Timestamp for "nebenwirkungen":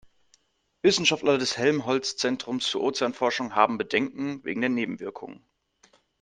4.71-5.45